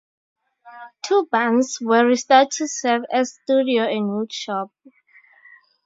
[1.03, 4.71] Two barns were restored to serve as studio and wood shop.